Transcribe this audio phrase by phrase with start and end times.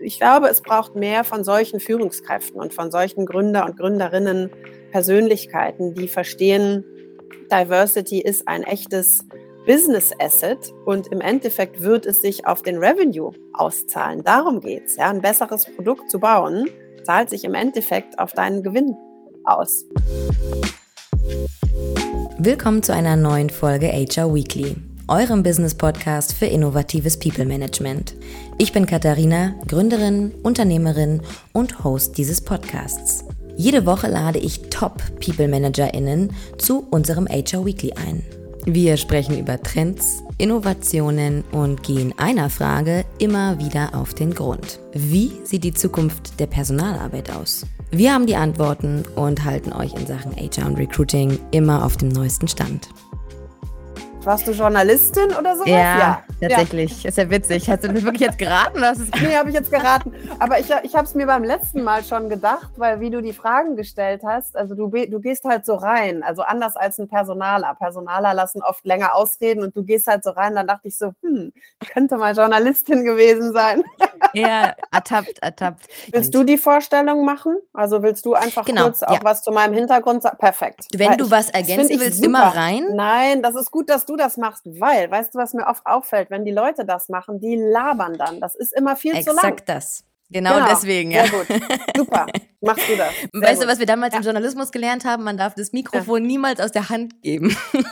[0.00, 4.50] ich glaube, es braucht mehr von solchen Führungskräften und von solchen Gründer und Gründerinnen,
[4.90, 6.84] Persönlichkeiten, die verstehen,
[7.50, 9.24] Diversity ist ein echtes
[9.66, 14.22] Business Asset und im Endeffekt wird es sich auf den Revenue auszahlen.
[14.24, 14.96] Darum geht es.
[14.96, 15.10] Ja?
[15.10, 16.68] Ein besseres Produkt zu bauen,
[17.04, 18.96] zahlt sich im Endeffekt auf deinen Gewinn
[19.44, 19.84] aus.
[22.38, 24.76] Willkommen zu einer neuen Folge HR Weekly,
[25.10, 28.14] eurem Business-Podcast für innovatives People Management.
[28.58, 31.20] Ich bin Katharina, Gründerin, Unternehmerin
[31.52, 33.24] und Host dieses Podcasts.
[33.56, 38.22] Jede Woche lade ich Top-People-ManagerInnen zu unserem HR Weekly ein.
[38.66, 44.78] Wir sprechen über Trends, Innovationen und gehen einer Frage immer wieder auf den Grund.
[44.92, 47.66] Wie sieht die Zukunft der Personalarbeit aus?
[47.90, 52.10] Wir haben die Antworten und halten euch in Sachen HR und Recruiting immer auf dem
[52.10, 52.88] neuesten Stand.
[54.22, 55.68] Warst du Journalistin oder sowas?
[55.68, 56.48] Ja, ja.
[56.48, 57.02] tatsächlich.
[57.02, 57.08] Ja.
[57.08, 57.70] Ist ja witzig.
[57.70, 58.78] Hast du das wirklich jetzt geraten?
[58.78, 60.12] Oder nee, habe ich jetzt geraten.
[60.38, 63.32] Aber ich, ich habe es mir beim letzten Mal schon gedacht, weil wie du die
[63.32, 67.74] Fragen gestellt hast, also du, du gehst halt so rein, also anders als ein Personaler.
[67.76, 70.54] Personaler lassen oft länger ausreden und du gehst halt so rein.
[70.54, 71.54] Dann dachte ich so, hm,
[71.90, 73.82] könnte mal Journalistin gewesen sein.
[74.32, 75.88] Ja, ertappt, ertappt.
[76.12, 77.56] Willst du die Vorstellung machen?
[77.72, 79.20] Also willst du einfach genau, kurz auch ja.
[79.22, 80.36] was zu meinem Hintergrund sagen?
[80.38, 80.86] Perfekt.
[80.94, 82.84] Wenn weil du was ergänzen willst, immer rein.
[82.94, 85.86] Nein, das ist gut, dass du du das machst, weil, weißt du, was mir oft
[85.86, 88.40] auffällt, wenn die Leute das machen, die labern dann.
[88.40, 89.52] Das ist immer viel Exakt zu lang.
[89.52, 90.04] Exakt das.
[90.32, 91.26] Genau, genau, deswegen, ja.
[91.26, 91.46] Sehr gut.
[91.96, 92.26] Super.
[92.60, 93.12] Machst du das.
[93.32, 93.64] Sehr weißt gut.
[93.64, 94.20] du, was wir damals ja.
[94.20, 95.24] im Journalismus gelernt haben?
[95.24, 96.26] Man darf das Mikrofon ja.
[96.26, 97.56] niemals aus der Hand geben.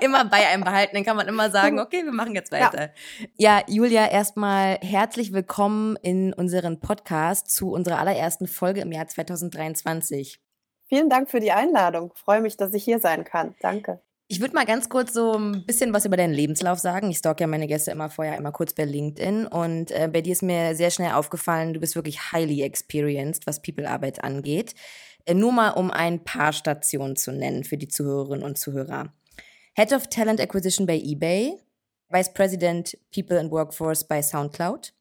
[0.00, 2.90] immer bei einem behalten, dann kann man immer sagen, okay, wir machen jetzt weiter.
[3.36, 9.08] Ja, ja Julia, erstmal herzlich willkommen in unseren Podcast zu unserer allerersten Folge im Jahr
[9.08, 10.40] 2023.
[10.90, 12.10] Vielen Dank für die Einladung.
[12.12, 13.54] Ich freue mich, dass ich hier sein kann.
[13.60, 14.00] Danke.
[14.26, 17.10] Ich würde mal ganz kurz so ein bisschen was über deinen Lebenslauf sagen.
[17.10, 20.32] Ich stalk ja meine Gäste immer vorher immer kurz bei LinkedIn und äh, bei dir
[20.32, 24.74] ist mir sehr schnell aufgefallen, du bist wirklich highly experienced, was People-Arbeit angeht.
[25.26, 29.12] Äh, nur mal um ein paar Stationen zu nennen für die Zuhörerinnen und Zuhörer.
[29.74, 31.56] Head of Talent Acquisition bei eBay,
[32.08, 34.92] Vice President People and Workforce bei SoundCloud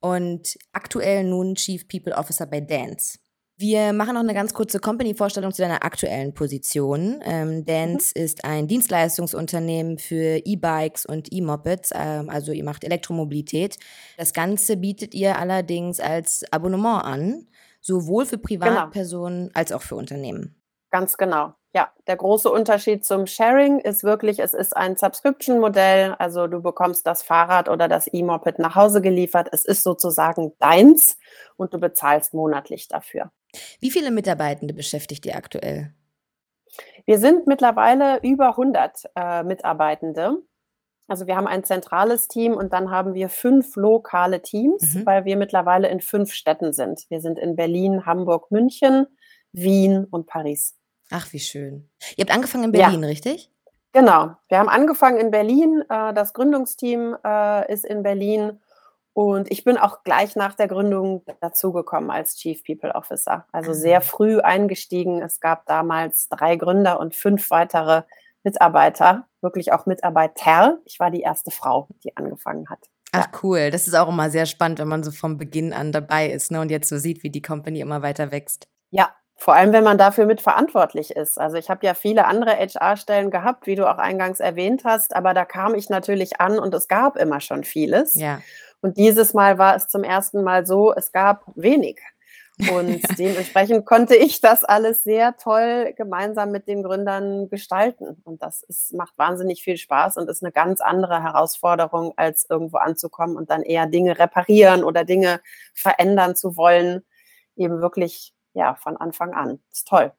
[0.00, 3.18] und aktuell nun Chief People Officer bei Dance.
[3.58, 7.20] Wir machen noch eine ganz kurze Company-Vorstellung zu deiner aktuellen Position.
[7.24, 8.22] Ähm, Dance mhm.
[8.24, 13.78] ist ein Dienstleistungsunternehmen für E-Bikes und E-Mopeds, ähm, also ihr macht Elektromobilität.
[14.16, 17.46] Das Ganze bietet ihr allerdings als Abonnement an,
[17.80, 18.64] sowohl für genau.
[18.64, 19.52] Privatpersonen genau.
[19.54, 20.56] als auch für Unternehmen.
[20.90, 21.54] Ganz genau.
[21.74, 26.16] Ja, der große Unterschied zum Sharing ist wirklich, es ist ein Subscription-Modell.
[26.18, 29.48] Also du bekommst das Fahrrad oder das E-Moped nach Hause geliefert.
[29.52, 31.16] Es ist sozusagen deins
[31.56, 33.30] und du bezahlst monatlich dafür.
[33.80, 35.94] Wie viele Mitarbeitende beschäftigt ihr aktuell?
[37.04, 40.38] Wir sind mittlerweile über 100 äh, Mitarbeitende.
[41.08, 45.06] Also wir haben ein zentrales Team und dann haben wir fünf lokale Teams, mhm.
[45.06, 47.04] weil wir mittlerweile in fünf Städten sind.
[47.10, 49.06] Wir sind in Berlin, Hamburg, München,
[49.52, 50.78] Wien und Paris.
[51.10, 51.90] Ach, wie schön.
[52.16, 53.08] Ihr habt angefangen in Berlin, ja.
[53.08, 53.50] richtig?
[53.92, 54.30] Genau.
[54.48, 55.84] Wir haben angefangen in Berlin.
[55.90, 58.60] Äh, das Gründungsteam äh, ist in Berlin
[59.14, 63.46] und ich bin auch gleich nach der Gründung dazugekommen als Chief People Officer.
[63.52, 64.02] Also sehr ah.
[64.02, 65.20] früh eingestiegen.
[65.20, 68.02] Es gab damals drei Gründer und fünf weitere
[68.42, 70.78] Mitarbeiter, wirklich auch Mitarbeiter.
[70.84, 72.88] Ich war die erste Frau, die angefangen hat.
[73.12, 76.30] Ach cool, das ist auch immer sehr spannend, wenn man so vom Beginn an dabei
[76.30, 78.68] ist ne, und jetzt so sieht, wie die Company immer weiter wächst.
[78.90, 81.38] Ja, vor allem, wenn man dafür mitverantwortlich ist.
[81.38, 85.34] Also ich habe ja viele andere HR-Stellen gehabt, wie du auch eingangs erwähnt hast, aber
[85.34, 88.14] da kam ich natürlich an und es gab immer schon vieles.
[88.14, 88.40] Ja.
[88.82, 92.00] Und dieses Mal war es zum ersten Mal so, es gab wenig.
[92.70, 98.20] Und dementsprechend konnte ich das alles sehr toll gemeinsam mit den Gründern gestalten.
[98.24, 102.78] Und das ist, macht wahnsinnig viel Spaß und ist eine ganz andere Herausforderung, als irgendwo
[102.78, 105.40] anzukommen und dann eher Dinge reparieren oder Dinge
[105.72, 107.04] verändern zu wollen.
[107.56, 109.60] Eben wirklich, ja, von Anfang an.
[109.70, 110.12] Ist toll.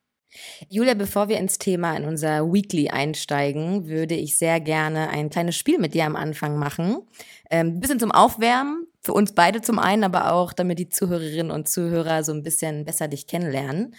[0.69, 5.55] Julia, bevor wir ins Thema in unser Weekly einsteigen, würde ich sehr gerne ein kleines
[5.55, 7.07] Spiel mit dir am Anfang machen.
[7.49, 11.51] Ähm, ein bisschen zum Aufwärmen, für uns beide zum einen, aber auch, damit die Zuhörerinnen
[11.51, 13.95] und Zuhörer so ein bisschen besser dich kennenlernen.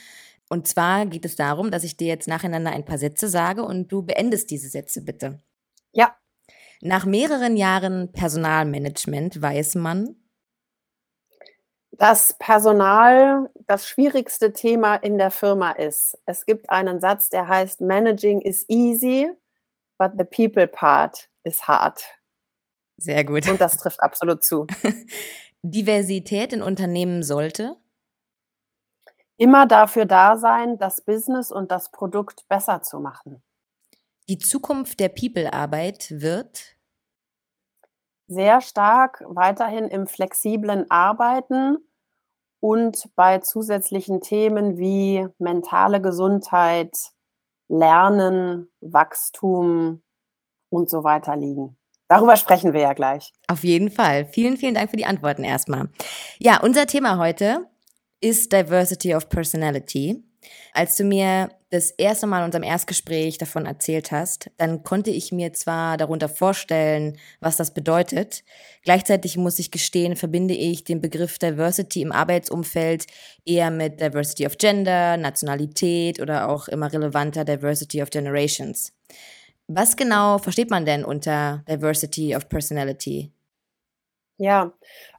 [0.48, 3.90] Und zwar geht es darum, dass ich dir jetzt nacheinander ein paar Sätze sage und
[3.92, 5.40] du beendest diese Sätze bitte.
[5.92, 6.16] Ja.
[6.80, 10.16] Nach mehreren Jahren Personalmanagement weiß man,
[11.92, 16.19] dass Personal das schwierigste Thema in der Firma ist.
[16.26, 19.31] Es gibt einen Satz, der heißt, Managing is easy,
[19.99, 22.02] but the people part is hard.
[22.96, 23.49] Sehr gut.
[23.49, 24.66] Und das trifft absolut zu.
[25.62, 27.76] Diversität in Unternehmen sollte?
[29.37, 33.43] Immer dafür da sein, das Business und das Produkt besser zu machen.
[34.28, 36.75] Die Zukunft der People-Arbeit wird?
[38.26, 41.78] sehr stark weiterhin im flexiblen Arbeiten
[42.64, 46.96] und bei zusätzlichen Themen wie mentale Gesundheit,
[47.69, 50.02] Lernen, Wachstum
[50.70, 51.76] und so weiter liegen.
[52.08, 53.34] Darüber sprechen wir ja gleich.
[53.49, 54.25] Auf jeden Fall.
[54.25, 55.90] Vielen, vielen Dank für die Antworten erstmal.
[56.38, 57.66] Ja, unser Thema heute
[58.22, 60.25] ist Diversity of Personality.
[60.73, 65.32] Als du mir das erste Mal in unserem Erstgespräch davon erzählt hast, dann konnte ich
[65.32, 68.44] mir zwar darunter vorstellen, was das bedeutet.
[68.82, 73.06] Gleichzeitig muss ich gestehen, verbinde ich den Begriff Diversity im Arbeitsumfeld
[73.44, 78.93] eher mit Diversity of Gender, Nationalität oder auch immer relevanter Diversity of Generations.
[79.67, 83.33] Was genau versteht man denn unter Diversity of Personality?
[84.38, 84.72] Ja,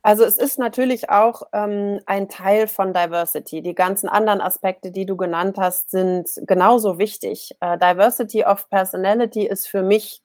[0.03, 3.61] also es ist natürlich auch ähm, ein Teil von Diversity.
[3.61, 7.55] Die ganzen anderen Aspekte, die du genannt hast, sind genauso wichtig.
[7.61, 10.21] Äh, Diversity of Personality ist für mich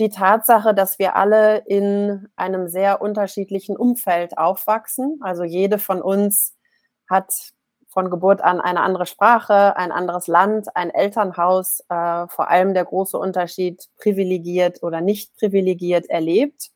[0.00, 5.20] die Tatsache, dass wir alle in einem sehr unterschiedlichen Umfeld aufwachsen.
[5.22, 6.54] Also jede von uns
[7.08, 7.32] hat
[7.88, 12.84] von Geburt an eine andere Sprache, ein anderes Land, ein Elternhaus, äh, vor allem der
[12.86, 16.70] große Unterschied privilegiert oder nicht privilegiert erlebt.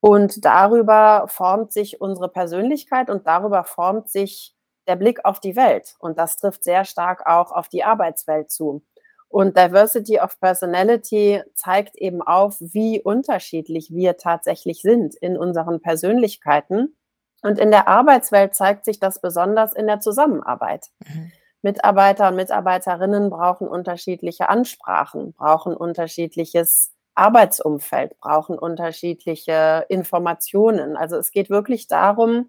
[0.00, 4.54] Und darüber formt sich unsere Persönlichkeit und darüber formt sich
[4.86, 5.96] der Blick auf die Welt.
[5.98, 8.82] Und das trifft sehr stark auch auf die Arbeitswelt zu.
[9.28, 16.96] Und Diversity of Personality zeigt eben auf, wie unterschiedlich wir tatsächlich sind in unseren Persönlichkeiten.
[17.42, 20.86] Und in der Arbeitswelt zeigt sich das besonders in der Zusammenarbeit.
[21.06, 21.32] Mhm.
[21.60, 30.96] Mitarbeiter und Mitarbeiterinnen brauchen unterschiedliche Ansprachen, brauchen unterschiedliches Arbeitsumfeld brauchen unterschiedliche Informationen.
[30.96, 32.48] Also es geht wirklich darum,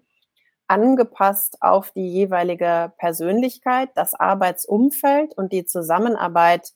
[0.68, 6.70] angepasst auf die jeweilige Persönlichkeit, das Arbeitsumfeld und die Zusammenarbeit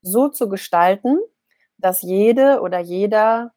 [0.00, 1.18] so zu gestalten,
[1.76, 3.52] dass jede oder jeder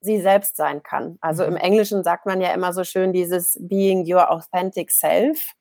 [0.00, 1.16] sie selbst sein kann.
[1.22, 1.60] Also im mhm.
[1.60, 5.52] Englischen sagt man ja immer so schön dieses Being your authentic self.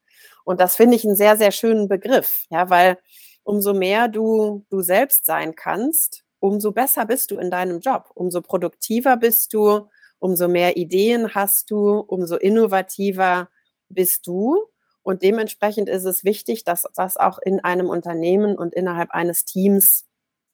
[0.44, 2.98] Und das finde ich einen sehr, sehr schönen Begriff, ja, weil
[3.44, 8.42] umso mehr du du selbst sein kannst, umso besser bist du in deinem Job, umso
[8.42, 9.90] produktiver bist du,
[10.20, 13.50] umso mehr Ideen hast du, umso innovativer
[13.90, 14.58] bist du.
[15.02, 20.06] Und dementsprechend ist es wichtig, dass das auch in einem Unternehmen und innerhalb eines Teams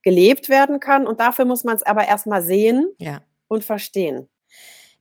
[0.02, 1.08] gelebt werden kann.
[1.08, 3.22] Und dafür muss man es aber erstmal sehen ja.
[3.48, 4.30] und verstehen.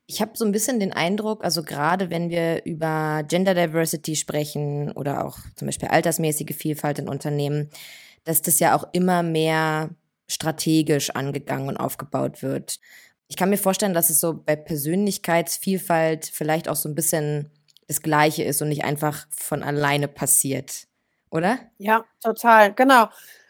[0.06, 4.92] Ich habe so ein bisschen den Eindruck, also gerade wenn wir über Gender Diversity sprechen
[4.92, 7.70] oder auch zum Beispiel altersmäßige Vielfalt in Unternehmen,
[8.24, 9.90] dass das ja auch immer mehr
[10.26, 12.78] strategisch angegangen und aufgebaut wird.
[13.28, 17.50] Ich kann mir vorstellen, dass es so bei Persönlichkeitsvielfalt vielleicht auch so ein bisschen
[17.88, 20.86] das Gleiche ist und nicht einfach von alleine passiert,
[21.30, 21.58] oder?
[21.78, 23.08] Ja, total, genau.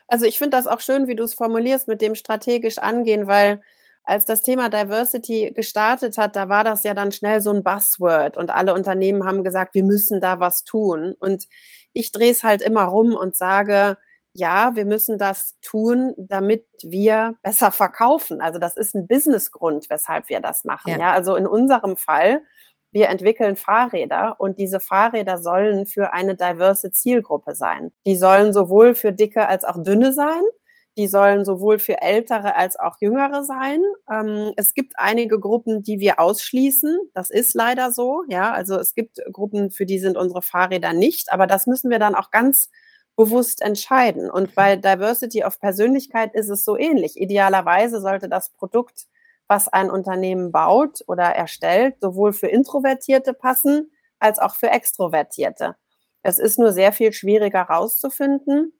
[0.08, 3.62] Also ich finde das auch schön, wie du es formulierst mit dem strategisch angehen, weil
[4.04, 8.36] als das Thema Diversity gestartet hat, da war das ja dann schnell so ein Buzzword
[8.36, 11.14] und alle Unternehmen haben gesagt, wir müssen da was tun.
[11.18, 11.46] Und
[11.94, 13.96] ich drehe es halt immer rum und sage,
[14.34, 18.40] ja, wir müssen das tun, damit wir besser verkaufen.
[18.40, 20.90] Also das ist ein Businessgrund, weshalb wir das machen.
[20.90, 20.98] Ja.
[20.98, 22.42] ja, also in unserem Fall,
[22.90, 27.92] wir entwickeln Fahrräder und diese Fahrräder sollen für eine diverse Zielgruppe sein.
[28.06, 30.42] Die sollen sowohl für dicke als auch dünne sein.
[30.96, 33.82] Die sollen sowohl für ältere als auch jüngere sein.
[34.10, 37.10] Ähm, es gibt einige Gruppen, die wir ausschließen.
[37.14, 38.22] Das ist leider so.
[38.28, 41.32] Ja, also es gibt Gruppen, für die sind unsere Fahrräder nicht.
[41.32, 42.70] Aber das müssen wir dann auch ganz
[43.16, 44.30] bewusst entscheiden.
[44.30, 47.20] Und bei Diversity of Persönlichkeit ist es so ähnlich.
[47.20, 49.06] Idealerweise sollte das Produkt,
[49.46, 55.76] was ein Unternehmen baut oder erstellt, sowohl für Introvertierte passen als auch für Extrovertierte.
[56.22, 58.72] Es ist nur sehr viel schwieriger rauszufinden,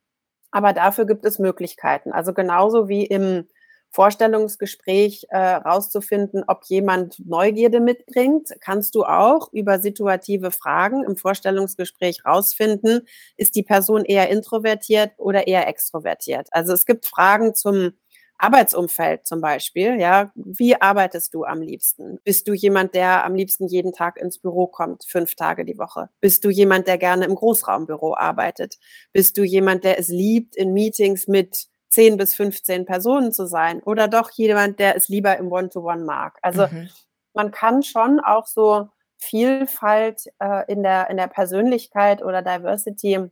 [0.51, 2.13] aber dafür gibt es Möglichkeiten.
[2.13, 3.49] Also genauso wie im
[3.95, 12.25] Vorstellungsgespräch äh, rauszufinden, ob jemand Neugierde mitbringt, kannst du auch über situative Fragen im Vorstellungsgespräch
[12.25, 13.03] rausfinden,
[13.37, 16.49] ist die Person eher introvertiert oder eher extrovertiert.
[16.51, 17.93] Also es gibt Fragen zum
[18.37, 22.19] Arbeitsumfeld zum Beispiel, ja, wie arbeitest du am liebsten?
[22.25, 26.11] Bist du jemand, der am liebsten jeden Tag ins Büro kommt, fünf Tage die Woche?
[26.21, 28.75] Bist du jemand, der gerne im Großraumbüro arbeitet?
[29.13, 33.81] Bist du jemand, der es liebt, in Meetings mit 10 bis 15 Personen zu sein
[33.83, 36.39] oder doch jemand, der es lieber im One-to-One -One mag.
[36.43, 36.91] Also mhm.
[37.35, 43.31] man kann schon auch so Vielfalt äh, in, der, in der Persönlichkeit oder Diversity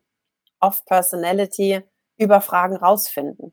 [0.60, 1.82] of Personality
[2.16, 3.52] über Fragen rausfinden.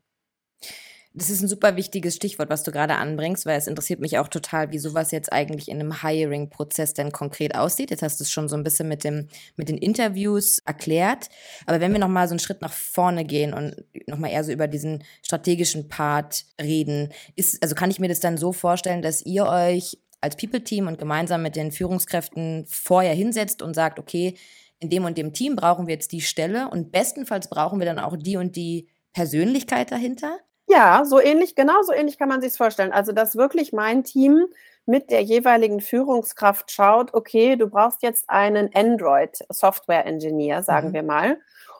[1.12, 4.28] Das ist ein super wichtiges Stichwort, was du gerade anbringst, weil es interessiert mich auch
[4.28, 7.90] total, wie sowas jetzt eigentlich in einem Hiring-Prozess denn konkret aussieht.
[7.90, 9.26] Jetzt hast du es schon so ein bisschen mit, dem,
[9.56, 11.28] mit den Interviews erklärt.
[11.66, 13.74] Aber wenn wir nochmal so einen Schritt nach vorne gehen und
[14.06, 18.38] nochmal eher so über diesen strategischen Part reden, ist, also kann ich mir das dann
[18.38, 23.74] so vorstellen, dass ihr euch als People-Team und gemeinsam mit den Führungskräften vorher hinsetzt und
[23.74, 24.34] sagt, okay,
[24.78, 27.98] in dem und dem Team brauchen wir jetzt die Stelle und bestenfalls brauchen wir dann
[27.98, 30.38] auch die und die Persönlichkeit dahinter?
[30.70, 32.92] Ja, so ähnlich, genau so ähnlich kann man sich vorstellen.
[32.92, 34.46] Also, dass wirklich mein Team
[34.86, 40.92] mit der jeweiligen Führungskraft schaut, okay, du brauchst jetzt einen Android-Software-Engineer, sagen mhm.
[40.92, 41.38] wir mal.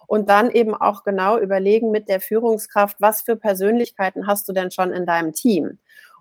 [0.09, 4.73] Und dann eben auch genau überlegen mit der Führungskraft, was für Persönlichkeiten hast du denn
[4.73, 5.79] schon in deinem Team?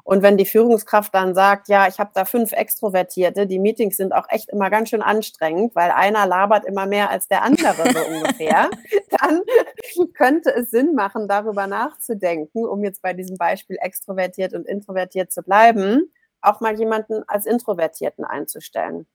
[0.10, 4.12] Und wenn die Führungskraft dann sagt, ja, ich habe da fünf Extrovertierte, die Meetings sind
[4.12, 8.00] auch echt immer ganz schön anstrengend, weil einer labert immer mehr als der andere so
[8.16, 8.72] ungefähr,
[9.22, 9.42] dann
[10.16, 15.44] könnte es Sinn machen, darüber nachzudenken, um jetzt bei diesem Beispiel extrovertiert und introvertiert zu
[15.44, 16.12] bleiben,
[16.42, 19.06] auch mal jemanden als Introvertierten einzustellen.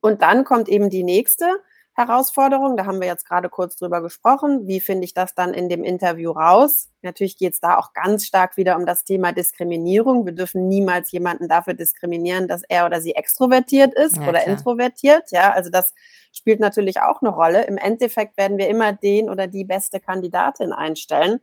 [0.00, 1.46] Und dann kommt eben die nächste
[1.94, 2.76] Herausforderung.
[2.76, 4.66] Da haben wir jetzt gerade kurz drüber gesprochen.
[4.66, 6.90] Wie finde ich das dann in dem Interview raus?
[7.02, 10.26] Natürlich geht es da auch ganz stark wieder um das Thema Diskriminierung.
[10.26, 14.46] Wir dürfen niemals jemanden dafür diskriminieren, dass er oder sie extrovertiert ist ja, oder klar.
[14.46, 15.30] introvertiert.
[15.30, 15.94] Ja, also das
[16.32, 17.64] spielt natürlich auch eine Rolle.
[17.66, 21.40] Im Endeffekt werden wir immer den oder die beste Kandidatin einstellen.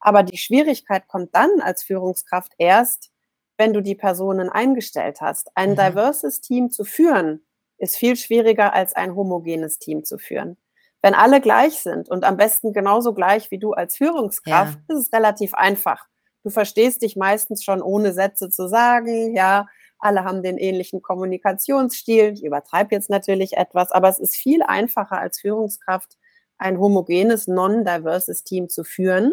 [0.00, 3.10] Aber die Schwierigkeit kommt dann als Führungskraft erst,
[3.58, 5.54] wenn du die Personen eingestellt hast.
[5.54, 5.76] Ein mhm.
[5.76, 7.44] diverses Team zu führen,
[7.82, 10.56] ist viel schwieriger als ein homogenes Team zu führen.
[11.02, 14.94] Wenn alle gleich sind und am besten genauso gleich wie du als Führungskraft, ja.
[14.94, 16.06] ist es relativ einfach.
[16.44, 19.66] Du verstehst dich meistens schon ohne Sätze zu sagen, ja,
[19.98, 22.34] alle haben den ähnlichen Kommunikationsstil.
[22.34, 26.18] Ich übertreibe jetzt natürlich etwas, aber es ist viel einfacher als Führungskraft
[26.58, 29.32] ein homogenes, non-diverses Team zu führen,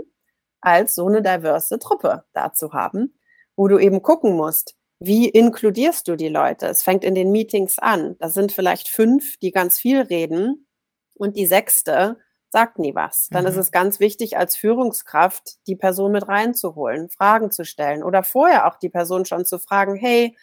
[0.62, 3.20] als so eine diverse Truppe da zu haben,
[3.56, 6.68] wo du eben gucken musst, wie inkludierst du die Leute?
[6.68, 8.18] Es fängt in den Meetings an.
[8.20, 10.68] Da sind vielleicht fünf, die ganz viel reden
[11.16, 12.18] und die sechste
[12.52, 13.28] sagt nie was.
[13.32, 13.52] Dann mhm.
[13.52, 18.68] ist es ganz wichtig, als Führungskraft die Person mit reinzuholen, Fragen zu stellen oder vorher
[18.68, 20.36] auch die Person schon zu fragen, hey,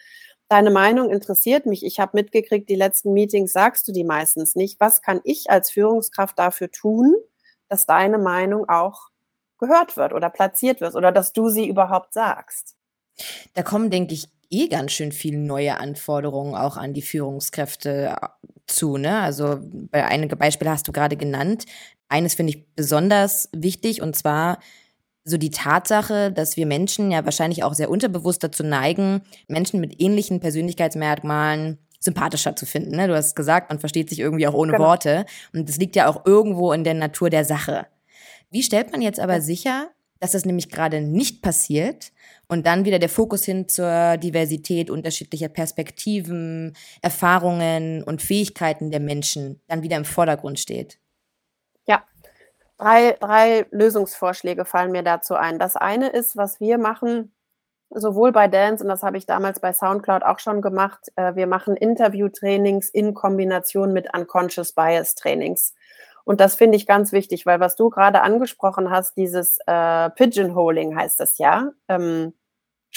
[0.47, 1.85] deine Meinung interessiert mich.
[1.85, 4.79] Ich habe mitgekriegt, die letzten Meetings sagst du die meistens nicht.
[4.79, 7.13] Was kann ich als Führungskraft dafür tun,
[7.67, 9.09] dass deine Meinung auch
[9.59, 12.75] gehört wird oder platziert wird oder dass du sie überhaupt sagst?
[13.53, 18.27] Da kommen, denke ich, eh ganz schön viele neue Anforderungen auch an die Führungskräfte äh,
[18.67, 18.97] zu.
[18.97, 19.19] Ne?
[19.19, 21.65] Also bei einige Beispiele hast du gerade genannt.
[22.09, 24.59] Eines finde ich besonders wichtig und zwar
[25.23, 30.01] so die Tatsache, dass wir Menschen ja wahrscheinlich auch sehr unterbewusst dazu neigen, Menschen mit
[30.01, 32.95] ähnlichen Persönlichkeitsmerkmalen sympathischer zu finden.
[32.95, 33.07] Ne?
[33.07, 34.85] Du hast gesagt, man versteht sich irgendwie auch ohne genau.
[34.85, 35.25] Worte.
[35.53, 37.87] Und das liegt ja auch irgendwo in der Natur der Sache.
[38.49, 39.89] Wie stellt man jetzt aber sicher,
[40.19, 42.11] dass das nämlich gerade nicht passiert
[42.47, 49.61] und dann wieder der Fokus hin zur Diversität unterschiedlicher Perspektiven, Erfahrungen und Fähigkeiten der Menschen
[49.67, 50.99] dann wieder im Vordergrund steht.
[51.85, 52.03] Ja,
[52.77, 55.59] drei, drei Lösungsvorschläge fallen mir dazu ein.
[55.59, 57.33] Das eine ist, was wir machen,
[57.89, 61.47] sowohl bei Dance, und das habe ich damals bei SoundCloud auch schon gemacht, äh, wir
[61.47, 65.73] machen Interview-Trainings in Kombination mit Unconscious Bias Trainings.
[66.25, 70.97] Und das finde ich ganz wichtig, weil was du gerade angesprochen hast, dieses äh, Pigeonholing
[70.97, 72.33] heißt das ja, ähm,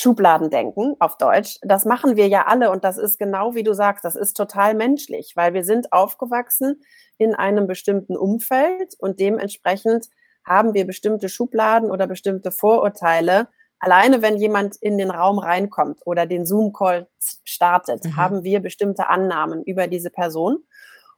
[0.01, 4.03] Schubladendenken auf Deutsch, das machen wir ja alle und das ist genau wie du sagst,
[4.03, 6.81] das ist total menschlich, weil wir sind aufgewachsen
[7.19, 10.07] in einem bestimmten Umfeld und dementsprechend
[10.43, 13.49] haben wir bestimmte Schubladen oder bestimmte Vorurteile.
[13.79, 17.07] Alleine wenn jemand in den Raum reinkommt oder den Zoom-Call
[17.45, 18.17] startet, mhm.
[18.17, 20.65] haben wir bestimmte Annahmen über diese Person.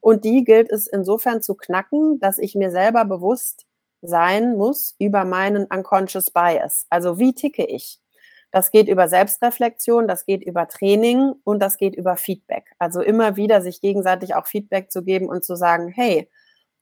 [0.00, 3.64] Und die gilt es insofern zu knacken, dass ich mir selber bewusst
[4.00, 6.86] sein muss über meinen unconscious bias.
[6.90, 8.01] Also wie ticke ich?
[8.52, 12.66] Das geht über Selbstreflexion, das geht über Training und das geht über Feedback.
[12.78, 16.30] Also immer wieder sich gegenseitig auch Feedback zu geben und zu sagen, hey,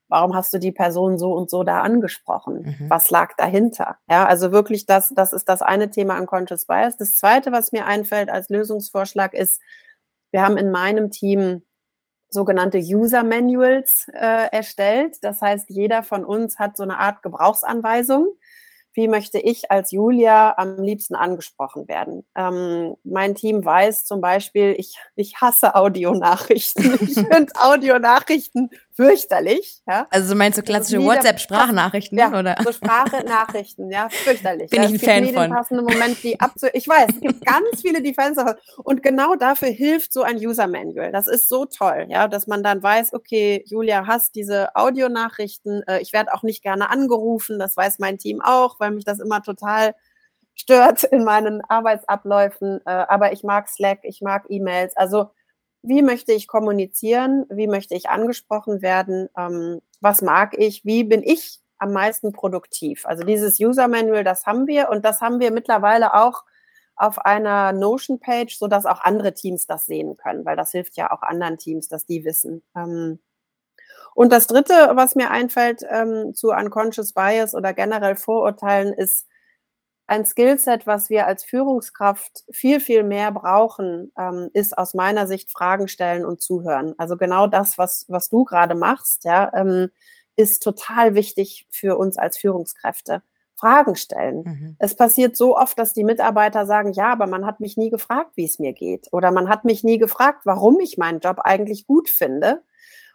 [0.09, 2.77] warum hast du die Person so und so da angesprochen?
[2.81, 2.91] Mhm.
[2.91, 3.97] Was lag dahinter?
[4.11, 6.97] Ja, also wirklich das, das ist das eine Thema Unconscious Bias.
[6.97, 9.63] Das zweite, was mir einfällt als Lösungsvorschlag ist,
[10.33, 11.63] wir haben in meinem Team
[12.29, 15.19] sogenannte User Manuals äh, erstellt.
[15.23, 18.29] Das heißt, jeder von uns hat so eine Art Gebrauchsanweisung.
[18.93, 22.27] Wie möchte ich als Julia am liebsten angesprochen werden?
[22.35, 26.99] Ähm, mein Team weiß zum Beispiel, ich, ich hasse Audionachrichten.
[27.01, 28.71] ich finde Audionachrichten
[29.01, 29.81] fürchterlich.
[29.87, 30.07] Ja?
[30.11, 32.19] Also meinst du klassische WhatsApp-Sprachnachrichten?
[32.19, 32.57] Ja, oder?
[32.63, 34.71] so Sprachnachrichten, ja, fürchterlich.
[34.71, 35.51] Bin ja, ich ein Fan von.
[35.51, 38.55] passende Moment, die abzu ich weiß, es gibt ganz viele, die Fans davon.
[38.85, 41.13] Und genau dafür hilft so ein User-Manual.
[41.13, 45.83] Das ist so toll, ja, dass man dann weiß, okay, Julia hasst diese Audionachrichten.
[45.87, 49.19] Äh, ich werde auch nicht gerne angerufen, das weiß mein Team auch, weil mich das
[49.19, 49.95] immer total
[50.55, 52.81] stört in meinen Arbeitsabläufen.
[52.85, 54.95] Äh, aber ich mag Slack, ich mag E-Mails.
[54.95, 55.31] Also
[55.83, 61.23] wie möchte ich kommunizieren, wie möchte ich angesprochen werden, ähm, was mag ich, wie bin
[61.23, 63.07] ich am meisten produktiv.
[63.07, 66.45] Also dieses User Manual, das haben wir und das haben wir mittlerweile auch
[66.95, 71.23] auf einer Notion-Page, sodass auch andere Teams das sehen können, weil das hilft ja auch
[71.23, 72.63] anderen Teams, dass die wissen.
[72.77, 73.21] Ähm,
[74.15, 79.27] und das Dritte, was mir einfällt ähm, zu Unconscious Bias oder generell Vorurteilen, ist
[80.11, 85.53] ein Skillset, was wir als Führungskraft viel, viel mehr brauchen, ähm, ist aus meiner Sicht
[85.53, 86.95] Fragen stellen und zuhören.
[86.99, 89.91] Also genau das, was, was du gerade machst, ja, ähm,
[90.35, 93.23] ist total wichtig für uns als Führungskräfte.
[93.55, 94.43] Fragen stellen.
[94.45, 94.77] Mhm.
[94.81, 98.33] Es passiert so oft, dass die Mitarbeiter sagen, ja, aber man hat mich nie gefragt,
[98.35, 99.07] wie es mir geht.
[99.13, 102.63] Oder man hat mich nie gefragt, warum ich meinen Job eigentlich gut finde.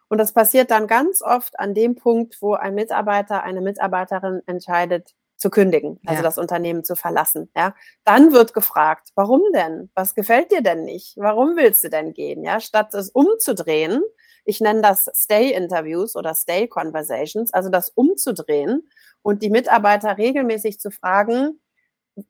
[0.07, 5.15] Und das passiert dann ganz oft an dem Punkt, wo ein Mitarbeiter, eine Mitarbeiterin entscheidet,
[5.38, 6.24] zu kündigen, also ja.
[6.24, 7.51] das Unternehmen zu verlassen.
[7.56, 9.89] Ja, dann wird gefragt, warum denn?
[9.94, 11.15] Was gefällt dir denn nicht?
[11.18, 12.44] Warum willst du denn gehen?
[12.44, 14.01] Ja, statt es umzudrehen,
[14.46, 18.88] ich nenne das Stay-Interviews oder Stay-Conversations, also das umzudrehen
[19.22, 21.60] und die Mitarbeiter regelmäßig zu fragen,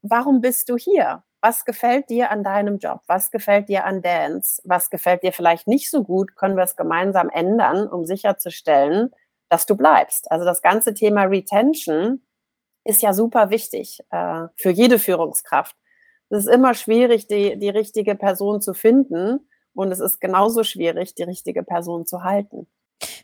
[0.02, 1.22] warum bist du hier?
[1.40, 3.02] Was gefällt dir an deinem Job?
[3.06, 4.60] Was gefällt dir an Dance?
[4.64, 6.34] Was gefällt dir vielleicht nicht so gut?
[6.34, 9.10] Können wir es gemeinsam ändern, um sicherzustellen,
[9.48, 10.30] dass du bleibst?
[10.32, 12.25] Also das ganze Thema Retention
[12.86, 15.76] ist ja super wichtig äh, für jede Führungskraft.
[16.28, 21.14] Es ist immer schwierig, die, die richtige Person zu finden und es ist genauso schwierig,
[21.14, 22.66] die richtige Person zu halten.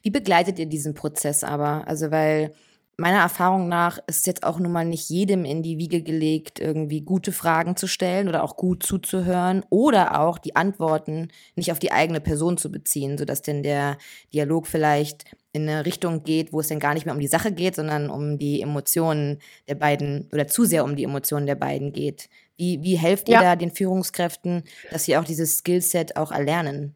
[0.02, 1.87] Wie begleitet ihr diesen Prozess aber?
[1.87, 2.54] Also weil
[3.02, 7.00] meiner Erfahrung nach ist jetzt auch nun mal nicht jedem in die Wiege gelegt, irgendwie
[7.00, 11.90] gute Fragen zu stellen oder auch gut zuzuhören oder auch die Antworten nicht auf die
[11.90, 13.99] eigene Person zu beziehen, sodass denn der
[14.32, 17.50] Dialog vielleicht in eine Richtung geht, wo es dann gar nicht mehr um die Sache
[17.50, 21.92] geht, sondern um die Emotionen der beiden oder zu sehr um die Emotionen der beiden
[21.92, 22.28] geht.
[22.56, 23.42] Wie, wie helft ihr ja.
[23.42, 26.94] da den Führungskräften, dass sie auch dieses Skillset auch erlernen?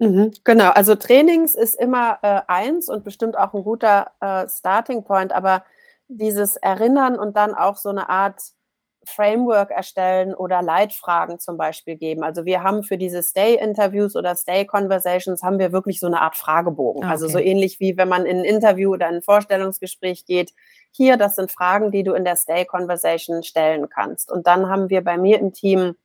[0.00, 5.04] Mhm, genau, also Trainings ist immer äh, eins und bestimmt auch ein guter äh, Starting
[5.04, 5.64] Point, aber
[6.08, 8.40] dieses Erinnern und dann auch so eine Art
[9.06, 12.24] Framework erstellen oder Leitfragen zum Beispiel geben.
[12.24, 17.00] Also wir haben für diese Stay-Interviews oder Stay-Conversations haben wir wirklich so eine Art Fragebogen.
[17.00, 17.08] Okay.
[17.08, 20.52] Ah, also so ähnlich wie wenn man in ein Interview oder ein Vorstellungsgespräch geht.
[20.90, 24.30] Hier, das sind Fragen, die du in der Stay-Conversation stellen kannst.
[24.30, 25.96] Und dann haben wir bei mir im Team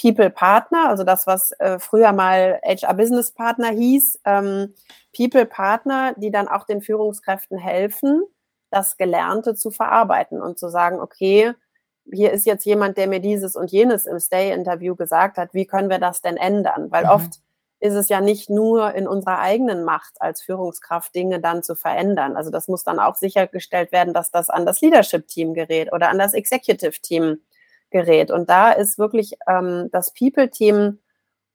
[0.00, 4.74] People Partner, also das, was äh, früher mal HR Business Partner hieß, ähm,
[5.16, 8.22] People Partner, die dann auch den Führungskräften helfen,
[8.70, 11.54] das Gelernte zu verarbeiten und zu sagen, okay,
[12.12, 15.90] hier ist jetzt jemand, der mir dieses und jenes im Stay-Interview gesagt hat, wie können
[15.90, 16.90] wir das denn ändern?
[16.90, 17.10] Weil mhm.
[17.10, 17.40] oft
[17.80, 22.36] ist es ja nicht nur in unserer eigenen Macht als Führungskraft, Dinge dann zu verändern.
[22.36, 26.18] Also das muss dann auch sichergestellt werden, dass das an das Leadership-Team gerät oder an
[26.18, 27.40] das Executive-Team
[27.90, 28.30] gerät.
[28.30, 30.98] Und da ist wirklich ähm, das People-Team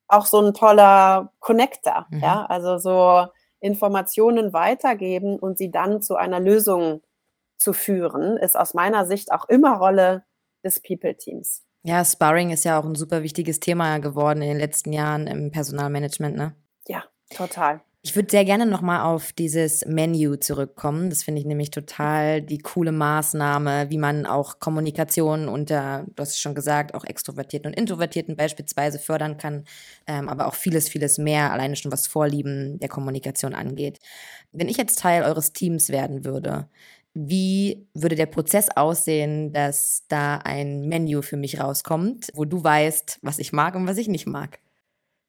[0.07, 2.07] auch so ein toller Connector.
[2.09, 2.19] Mhm.
[2.19, 3.27] Ja, also so
[3.59, 7.01] Informationen weitergeben und sie dann zu einer Lösung
[7.57, 10.23] zu führen, ist aus meiner Sicht auch immer Rolle
[10.63, 11.63] des People-Teams.
[11.83, 15.51] Ja, Sparring ist ja auch ein super wichtiges Thema geworden in den letzten Jahren im
[15.51, 16.55] Personalmanagement, ne?
[16.87, 17.03] Ja,
[17.35, 17.81] total.
[18.03, 21.11] Ich würde sehr gerne nochmal auf dieses Menü zurückkommen.
[21.11, 26.29] Das finde ich nämlich total die coole Maßnahme, wie man auch Kommunikation unter, du hast
[26.31, 29.65] es schon gesagt, auch Extrovertierten und Introvertierten beispielsweise fördern kann,
[30.07, 33.99] ähm, aber auch vieles, vieles mehr, alleine schon was Vorlieben der Kommunikation angeht.
[34.51, 36.67] Wenn ich jetzt Teil eures Teams werden würde,
[37.13, 43.19] wie würde der Prozess aussehen, dass da ein Menü für mich rauskommt, wo du weißt,
[43.21, 44.59] was ich mag und was ich nicht mag?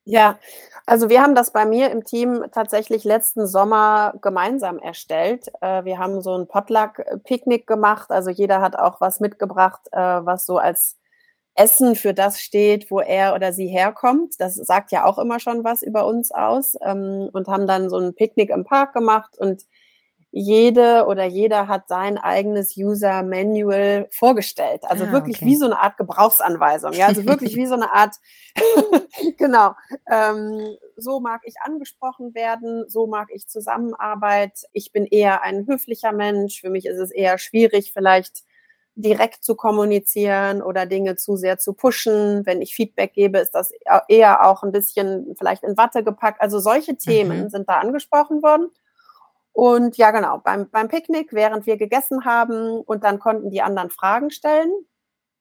[0.07, 0.39] Ja,
[0.85, 5.47] also wir haben das bei mir im Team tatsächlich letzten Sommer gemeinsam erstellt.
[5.61, 8.11] Äh, wir haben so ein Potluck-Picknick gemacht.
[8.11, 10.99] Also jeder hat auch was mitgebracht, äh, was so als
[11.55, 14.35] Essen für das steht, wo er oder sie herkommt.
[14.41, 16.75] Das sagt ja auch immer schon was über uns aus.
[16.83, 19.63] Ähm, und haben dann so ein Picknick im Park gemacht und
[20.35, 24.81] jede oder jeder hat sein eigenes User Manual vorgestellt.
[24.85, 25.47] Also ah, wirklich okay.
[25.47, 26.95] wie so eine Art Gebrauchsanweisung.
[26.95, 28.17] Ja, also wirklich wie so eine Art,
[29.37, 29.75] genau.
[30.11, 34.65] Ähm, so mag ich angesprochen werden, so mag ich Zusammenarbeit.
[34.73, 36.63] Ich bin eher ein höflicher Mensch.
[36.63, 38.43] Für mich ist es eher schwierig, vielleicht
[38.95, 42.47] direkt zu kommunizieren oder Dinge zu sehr zu pushen.
[42.47, 43.73] Wenn ich Feedback gebe, ist das
[44.09, 46.41] eher auch ein bisschen vielleicht in Watte gepackt.
[46.41, 47.49] Also solche Themen mhm.
[47.51, 48.71] sind da angesprochen worden.
[49.53, 53.91] Und ja, genau, beim, beim Picknick, während wir gegessen haben und dann konnten die anderen
[53.91, 54.73] Fragen stellen.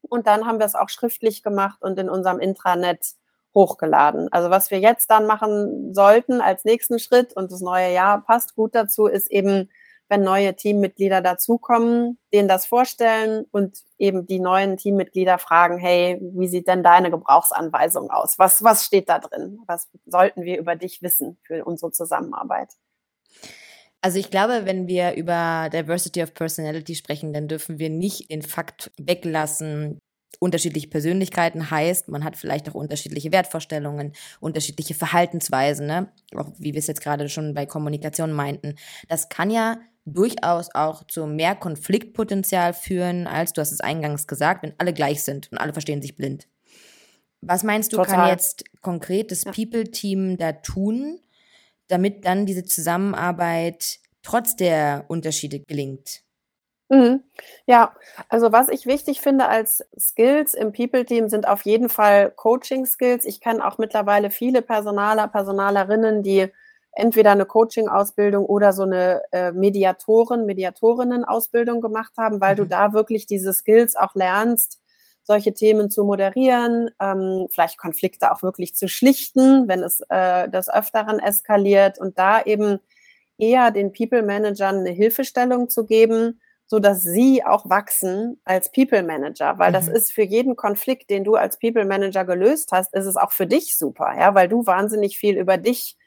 [0.01, 3.13] Und dann haben wir es auch schriftlich gemacht und in unserem Intranet
[3.53, 4.27] hochgeladen.
[4.31, 8.55] Also was wir jetzt dann machen sollten als nächsten Schritt und das neue Jahr passt
[8.55, 9.69] gut dazu, ist eben,
[10.07, 16.47] wenn neue Teammitglieder dazukommen, denen das vorstellen und eben die neuen Teammitglieder fragen, hey, wie
[16.47, 18.37] sieht denn deine Gebrauchsanweisung aus?
[18.37, 19.59] Was, was steht da drin?
[19.67, 22.69] Was sollten wir über dich wissen für unsere Zusammenarbeit?
[24.01, 28.41] Also ich glaube, wenn wir über Diversity of Personality sprechen, dann dürfen wir nicht den
[28.41, 29.99] Fakt weglassen,
[30.39, 36.11] unterschiedliche Persönlichkeiten heißt, man hat vielleicht auch unterschiedliche Wertvorstellungen, unterschiedliche Verhaltensweisen, ne?
[36.35, 38.75] auch wie wir es jetzt gerade schon bei Kommunikation meinten.
[39.07, 44.63] Das kann ja durchaus auch zu mehr Konfliktpotenzial führen, als du hast es eingangs gesagt,
[44.63, 46.47] wenn alle gleich sind und alle verstehen sich blind.
[47.41, 48.15] Was meinst du, Total.
[48.15, 49.43] kann jetzt konkret das.
[49.43, 51.19] People-Team da tun,
[51.91, 56.23] damit dann diese Zusammenarbeit trotz der Unterschiede gelingt?
[56.91, 57.23] Mhm.
[57.67, 57.93] Ja,
[58.27, 63.23] also was ich wichtig finde als Skills im People-Team sind auf jeden Fall Coaching-Skills.
[63.23, 66.49] Ich kenne auch mittlerweile viele Personaler, Personalerinnen, die
[66.91, 72.57] entweder eine Coaching-Ausbildung oder so eine äh, Mediatoren, Mediatorinnen-Ausbildung gemacht haben, weil mhm.
[72.57, 74.80] du da wirklich diese Skills auch lernst,
[75.23, 80.69] solche Themen zu moderieren, ähm, vielleicht Konflikte auch wirklich zu schlichten, wenn es äh, das
[80.69, 82.79] Öfteren eskaliert und da eben
[83.37, 89.59] eher den People-Managern eine Hilfestellung zu geben, so dass sie auch wachsen als People Manager,
[89.59, 89.73] weil mhm.
[89.73, 93.31] das ist für jeden Konflikt, den du als People Manager gelöst hast, ist es auch
[93.31, 95.97] für dich super, ja, weil du wahnsinnig viel über dich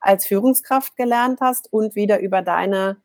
[0.00, 2.96] als Führungskraft gelernt hast und wieder über deine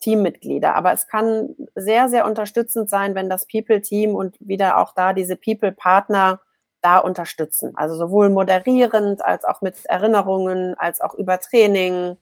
[0.00, 0.74] Teammitglieder.
[0.74, 5.36] Aber es kann sehr, sehr unterstützend sein, wenn das People-Team und wieder auch da diese
[5.36, 6.40] People-Partner
[6.80, 7.76] da unterstützen.
[7.76, 12.16] Also sowohl moderierend als auch mit Erinnerungen, als auch über Training.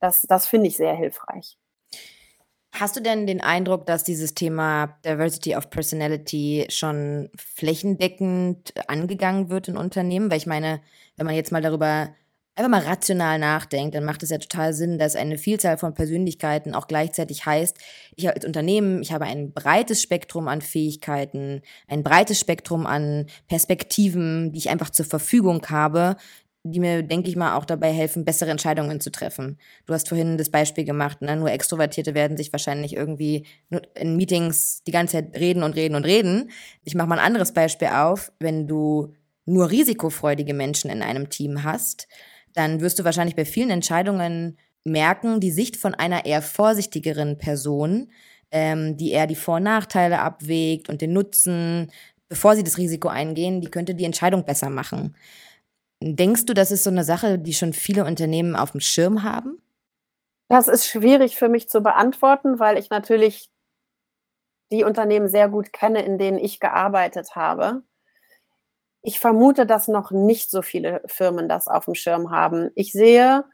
[0.00, 1.58] Das, das finde ich sehr hilfreich.
[2.72, 9.68] Hast du denn den Eindruck, dass dieses Thema Diversity of Personality schon flächendeckend angegangen wird
[9.68, 10.30] in Unternehmen?
[10.30, 10.82] Weil ich meine,
[11.16, 12.10] wenn man jetzt mal darüber
[12.56, 16.74] einfach mal rational nachdenkt, dann macht es ja total Sinn, dass eine Vielzahl von Persönlichkeiten
[16.74, 17.76] auch gleichzeitig heißt,
[18.16, 24.52] ich als Unternehmen, ich habe ein breites Spektrum an Fähigkeiten, ein breites Spektrum an Perspektiven,
[24.52, 26.16] die ich einfach zur Verfügung habe,
[26.62, 29.58] die mir, denke ich mal, auch dabei helfen, bessere Entscheidungen zu treffen.
[29.84, 31.36] Du hast vorhin das Beispiel gemacht, ne?
[31.36, 33.46] nur Extrovertierte werden sich wahrscheinlich irgendwie
[33.94, 36.50] in Meetings die ganze Zeit reden und reden und reden.
[36.82, 38.32] Ich mache mal ein anderes Beispiel auf.
[38.40, 39.14] Wenn du
[39.44, 42.08] nur risikofreudige Menschen in einem Team hast,
[42.56, 48.10] dann wirst du wahrscheinlich bei vielen Entscheidungen merken, die Sicht von einer eher vorsichtigeren Person,
[48.50, 51.92] ähm, die eher die Vor- und Nachteile abwägt und den Nutzen,
[52.28, 55.16] bevor sie das Risiko eingehen, die könnte die Entscheidung besser machen.
[56.02, 59.60] Denkst du, das ist so eine Sache, die schon viele Unternehmen auf dem Schirm haben?
[60.48, 63.50] Das ist schwierig für mich zu beantworten, weil ich natürlich
[64.72, 67.82] die Unternehmen sehr gut kenne, in denen ich gearbeitet habe.
[69.08, 72.72] Ich vermute, dass noch nicht so viele Firmen das auf dem Schirm haben.
[72.74, 73.44] Ich sehe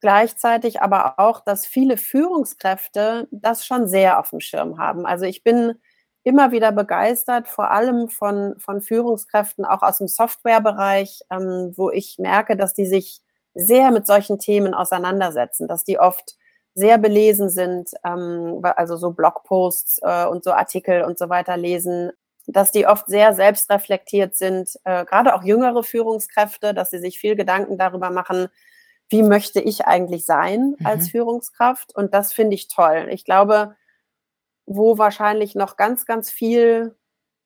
[0.00, 5.04] gleichzeitig aber auch, dass viele Führungskräfte das schon sehr auf dem Schirm haben.
[5.04, 5.74] Also ich bin
[6.22, 12.20] immer wieder begeistert, vor allem von, von Führungskräften, auch aus dem Softwarebereich, ähm, wo ich
[12.20, 13.20] merke, dass die sich
[13.52, 16.36] sehr mit solchen Themen auseinandersetzen, dass die oft
[16.74, 22.12] sehr belesen sind, ähm, also so Blogposts äh, und so Artikel und so weiter lesen,
[22.46, 27.36] dass die oft sehr selbstreflektiert sind, äh, gerade auch jüngere Führungskräfte, dass sie sich viel
[27.36, 28.48] Gedanken darüber machen,
[29.08, 31.10] wie möchte ich eigentlich sein als mhm.
[31.10, 31.94] Führungskraft?
[31.94, 33.08] Und das finde ich toll.
[33.10, 33.76] Ich glaube,
[34.66, 36.96] wo wahrscheinlich noch ganz, ganz viel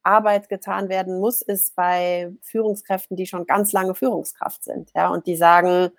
[0.02, 5.26] Arbeit getan werden muss, ist bei Führungskräften, die schon ganz lange Führungskraft sind, ja, und
[5.26, 5.90] die sagen,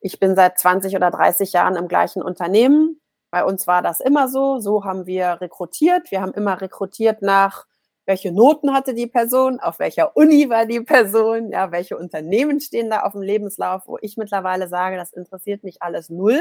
[0.00, 3.00] ich bin seit 20 oder 30 Jahren im gleichen Unternehmen.
[3.30, 4.58] Bei uns war das immer so.
[4.60, 6.10] So haben wir rekrutiert.
[6.10, 7.66] Wir haben immer rekrutiert nach,
[8.08, 12.88] welche Noten hatte die Person, auf welcher Uni war die Person, ja, welche Unternehmen stehen
[12.88, 16.40] da auf dem Lebenslauf, wo ich mittlerweile sage, das interessiert mich alles null.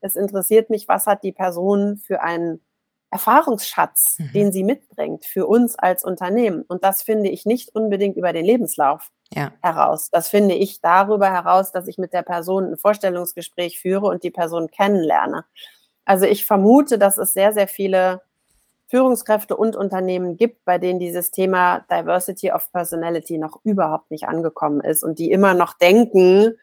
[0.00, 2.60] Es interessiert mich, was hat die Person für ein
[3.10, 4.32] Erfahrungsschatz, mhm.
[4.34, 6.62] den sie mitbringt für uns als Unternehmen.
[6.68, 9.52] Und das finde ich nicht unbedingt über den Lebenslauf ja.
[9.62, 10.10] heraus.
[10.12, 14.30] Das finde ich darüber heraus, dass ich mit der Person ein Vorstellungsgespräch führe und die
[14.30, 15.46] Person kennenlerne.
[16.04, 18.20] Also ich vermute, dass es sehr, sehr viele
[18.88, 24.80] Führungskräfte und Unternehmen gibt, bei denen dieses Thema Diversity of Personality noch überhaupt nicht angekommen
[24.80, 26.54] ist und die immer noch denken,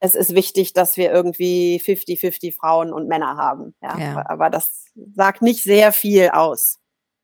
[0.00, 3.74] es ist wichtig, dass wir irgendwie 50-50 Frauen und Männer haben.
[3.82, 3.98] Ja?
[3.98, 4.24] ja?
[4.28, 6.78] Aber das sagt nicht sehr viel aus.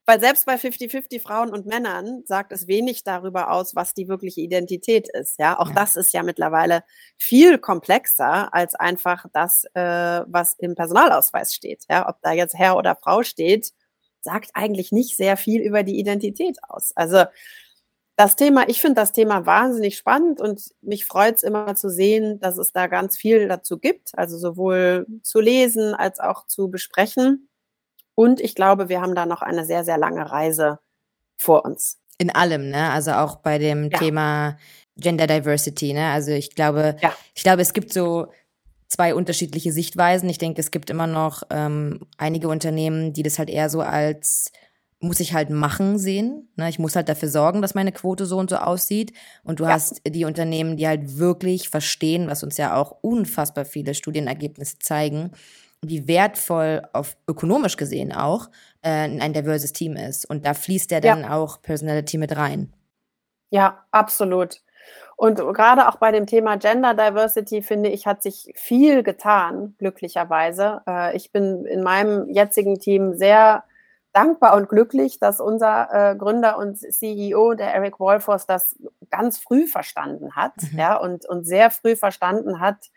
[0.06, 4.42] Weil selbst bei 50-50 Frauen und Männern sagt es wenig darüber aus, was die wirkliche
[4.42, 5.38] Identität ist.
[5.38, 5.74] Ja, auch ja.
[5.74, 6.84] das ist ja mittlerweile
[7.16, 9.80] viel komplexer als einfach das, äh,
[10.26, 11.84] was im Personalausweis steht.
[11.88, 13.72] Ja, ob da jetzt Herr oder Frau steht,
[14.24, 16.92] sagt eigentlich nicht sehr viel über die Identität aus.
[16.96, 17.24] Also
[18.16, 22.38] das Thema, ich finde das Thema wahnsinnig spannend und mich freut es immer zu sehen,
[22.40, 27.48] dass es da ganz viel dazu gibt, also sowohl zu lesen als auch zu besprechen.
[28.14, 30.78] Und ich glaube, wir haben da noch eine sehr, sehr lange Reise
[31.36, 31.98] vor uns.
[32.18, 32.90] In allem, ne?
[32.90, 33.98] Also auch bei dem ja.
[33.98, 34.56] Thema
[34.96, 36.10] Gender Diversity, ne?
[36.10, 37.12] Also ich glaube, ja.
[37.34, 38.28] ich glaube, es gibt so
[38.94, 40.28] zwei unterschiedliche Sichtweisen.
[40.28, 44.52] Ich denke, es gibt immer noch ähm, einige Unternehmen, die das halt eher so als
[45.00, 46.48] muss ich halt machen sehen.
[46.56, 46.68] Ne?
[46.70, 49.12] Ich muss halt dafür sorgen, dass meine Quote so und so aussieht.
[49.42, 49.70] Und du ja.
[49.70, 55.32] hast die Unternehmen, die halt wirklich verstehen, was uns ja auch unfassbar viele Studienergebnisse zeigen,
[55.82, 58.48] wie wertvoll auf ökonomisch gesehen auch
[58.80, 60.24] äh, ein diverses Team ist.
[60.24, 61.36] Und da fließt ja dann ja.
[61.36, 62.72] auch Personality mit rein.
[63.50, 64.62] Ja, absolut.
[65.16, 70.82] Und gerade auch bei dem Thema Gender Diversity, finde ich, hat sich viel getan, glücklicherweise.
[70.88, 73.64] Äh, ich bin in meinem jetzigen Team sehr
[74.12, 78.76] dankbar und glücklich, dass unser äh, Gründer und CEO, der Eric Wolfors, das
[79.10, 80.78] ganz früh verstanden hat, mhm.
[80.78, 82.90] ja, und, und sehr früh verstanden hat,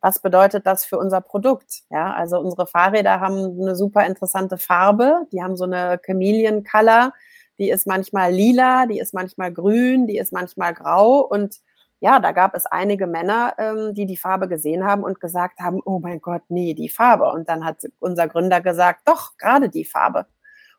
[0.00, 1.82] was bedeutet das für unser Produkt?
[1.88, 7.12] Ja, also unsere Fahrräder haben eine super interessante Farbe, die haben so eine Chameleon Color,
[7.58, 11.60] die ist manchmal lila, die ist manchmal grün, die ist manchmal grau und
[12.02, 15.80] ja, da gab es einige Männer, ähm, die die Farbe gesehen haben und gesagt haben,
[15.84, 17.30] oh mein Gott, nee, die Farbe.
[17.30, 20.26] Und dann hat unser Gründer gesagt, doch, gerade die Farbe.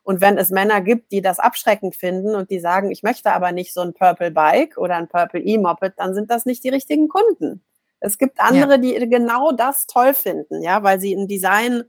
[0.02, 3.52] Und wenn es Männer gibt, die das abschreckend finden und die sagen, ich möchte aber
[3.52, 7.08] nicht so ein Purple Bike oder ein Purple E-Moped, dann sind das nicht die richtigen
[7.08, 7.64] Kunden.
[8.00, 8.76] Es gibt andere, ja.
[8.76, 11.84] die genau das toll finden, ja, weil sie ein Design,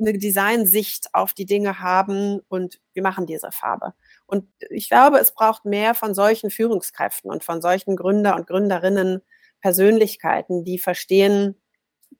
[0.00, 3.94] eine Designsicht auf die Dinge haben und wir machen diese Farbe.
[4.26, 9.22] Und ich glaube, es braucht mehr von solchen Führungskräften und von solchen Gründer und Gründerinnen,
[9.60, 11.56] Persönlichkeiten, die verstehen,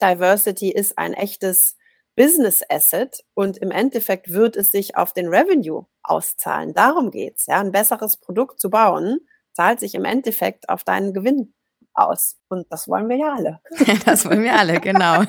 [0.00, 1.76] Diversity ist ein echtes
[2.14, 6.74] Business Asset und im Endeffekt wird es sich auf den Revenue auszahlen.
[6.74, 7.46] Darum geht's.
[7.46, 9.20] Ja, ein besseres Produkt zu bauen,
[9.52, 11.54] zahlt sich im Endeffekt auf deinen Gewinn
[11.94, 12.36] aus.
[12.48, 13.60] Und das wollen wir ja alle.
[14.04, 15.22] das wollen wir alle, genau.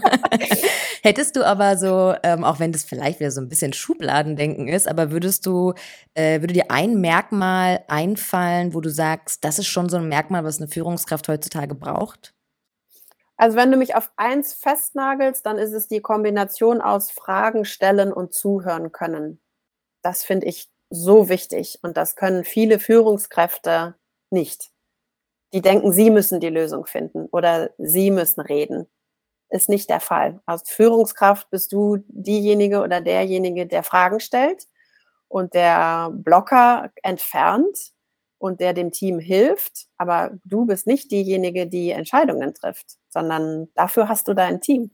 [1.01, 4.87] Hättest du aber so, ähm, auch wenn das vielleicht wieder so ein bisschen Schubladendenken ist,
[4.87, 5.73] aber würdest du,
[6.13, 10.43] äh, würde dir ein Merkmal einfallen, wo du sagst, das ist schon so ein Merkmal,
[10.43, 12.33] was eine Führungskraft heutzutage braucht?
[13.35, 18.13] Also wenn du mich auf eins festnagelst, dann ist es die Kombination aus Fragen stellen
[18.13, 19.41] und zuhören können.
[20.01, 23.95] Das finde ich so wichtig und das können viele Führungskräfte
[24.29, 24.72] nicht.
[25.53, 28.87] Die denken, sie müssen die Lösung finden oder sie müssen reden.
[29.49, 30.41] Ist nicht der Fall.
[30.47, 34.65] Als Führungskraft bist du diejenige oder derjenige, der Fragen stellt
[35.27, 37.93] und der Blocker entfernt
[38.39, 44.09] und der dem Team hilft, aber du bist nicht diejenige, die Entscheidungen trifft, sondern dafür
[44.09, 44.91] hast du dein Team.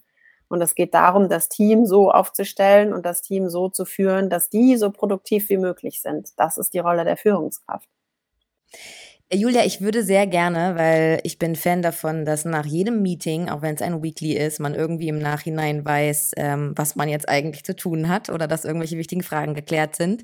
[0.50, 4.50] Und es geht darum, das Team so aufzustellen und das Team so zu führen, dass
[4.50, 6.30] die so produktiv wie möglich sind.
[6.38, 7.88] Das ist die Rolle der Führungskraft.
[9.31, 13.61] Julia, ich würde sehr gerne, weil ich bin Fan davon, dass nach jedem Meeting, auch
[13.61, 17.63] wenn es ein Weekly ist, man irgendwie im Nachhinein weiß, ähm, was man jetzt eigentlich
[17.63, 20.23] zu tun hat oder dass irgendwelche wichtigen Fragen geklärt sind.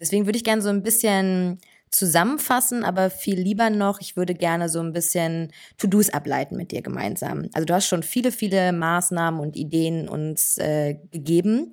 [0.00, 1.58] Deswegen würde ich gerne so ein bisschen
[1.90, 6.80] zusammenfassen, aber viel lieber noch, ich würde gerne so ein bisschen To-Dos ableiten mit dir
[6.80, 7.50] gemeinsam.
[7.52, 11.72] Also du hast schon viele, viele Maßnahmen und Ideen uns äh, gegeben.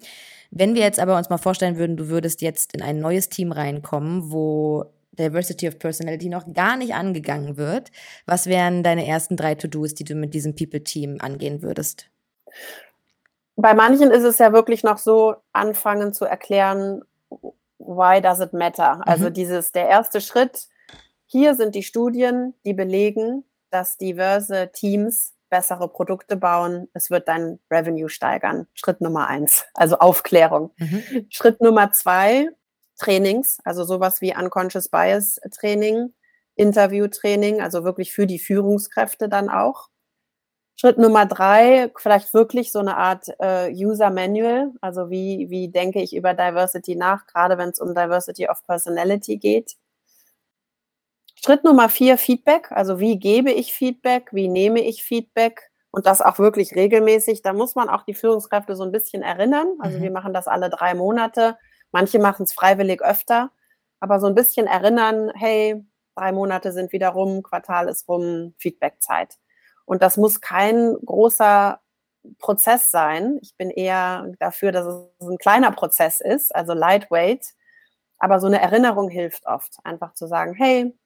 [0.52, 3.52] Wenn wir jetzt aber uns mal vorstellen würden, du würdest jetzt in ein neues Team
[3.52, 7.92] reinkommen, wo Diversity of Personality noch gar nicht angegangen wird,
[8.26, 12.10] was wären deine ersten drei To-Dos, die du mit diesem People-Team angehen würdest?
[13.56, 17.02] Bei manchen ist es ja wirklich noch so, anfangen zu erklären,
[17.78, 19.02] why does it matter?
[19.08, 19.34] Also mhm.
[19.34, 20.68] dieses, der erste Schritt,
[21.26, 26.88] hier sind die Studien, die belegen, dass diverse Teams bessere Produkte bauen.
[26.94, 28.68] Es wird dein Revenue steigern.
[28.74, 30.72] Schritt Nummer eins, also Aufklärung.
[30.78, 31.28] Mhm.
[31.30, 32.50] Schritt Nummer zwei,
[32.98, 36.14] Trainings, also sowas wie Unconscious Bias Training,
[36.56, 39.90] Interview Training, also wirklich für die Führungskräfte dann auch.
[40.76, 46.02] Schritt Nummer drei, vielleicht wirklich so eine Art äh, User Manual, also wie, wie denke
[46.02, 49.76] ich über Diversity nach, gerade wenn es um Diversity of Personality geht.
[51.36, 56.22] Schritt Nummer vier, Feedback, also wie gebe ich Feedback, wie nehme ich Feedback und das
[56.22, 57.44] auch wirklich regelmäßig.
[57.44, 59.68] Da muss man auch die Führungskräfte so ein bisschen erinnern.
[59.80, 60.04] Also mhm.
[60.04, 61.58] wir machen das alle drei Monate.
[61.94, 63.52] Manche machen es freiwillig öfter,
[64.02, 69.38] aber so ein bisschen erinnern, hey, drei Monate sind wieder rum, Quartal ist rum, Feedbackzeit.
[69.86, 71.80] Und das muss kein großer
[72.40, 73.38] Prozess sein.
[73.42, 77.54] Ich bin eher dafür, dass es ein kleiner Prozess ist, also lightweight.
[78.18, 80.98] Aber so eine Erinnerung hilft oft, einfach zu sagen, hey,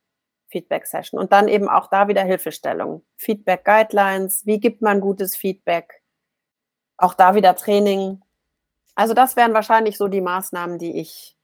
[0.50, 1.20] Feedback-Session.
[1.20, 3.04] Und dann eben auch da wieder Hilfestellung.
[3.18, 6.02] Feedback-Guidelines, wie gibt man gutes Feedback?
[6.96, 8.22] Auch da wieder Training.
[8.98, 11.38] Also das wären wahrscheinlich so die Maßnahmen, die ich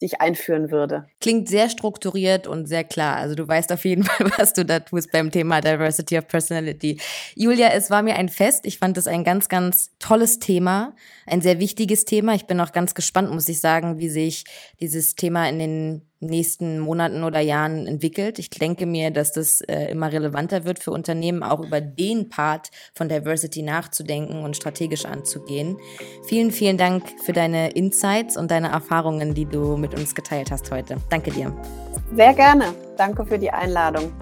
[0.00, 1.06] die ich einführen würde.
[1.20, 3.16] Klingt sehr strukturiert und sehr klar.
[3.16, 6.98] Also du weißt auf jeden Fall, was du da tust beim Thema Diversity of Personality.
[7.34, 8.64] Julia, es war mir ein Fest.
[8.64, 10.94] Ich fand es ein ganz, ganz tolles Thema,
[11.26, 12.34] ein sehr wichtiges Thema.
[12.34, 14.44] Ich bin auch ganz gespannt, muss ich sagen, wie sich
[14.80, 18.38] dieses Thema in den nächsten Monaten oder Jahren entwickelt.
[18.38, 22.70] Ich denke mir, dass das äh, immer relevanter wird für Unternehmen, auch über den Part
[22.94, 25.78] von Diversity nachzudenken und strategisch anzugehen.
[26.24, 30.70] Vielen, vielen Dank für deine Insights und deine Erfahrungen, die du mit uns geteilt hast
[30.70, 30.98] heute.
[31.08, 31.54] Danke dir.
[32.14, 32.66] Sehr gerne.
[32.96, 34.12] Danke für die Einladung.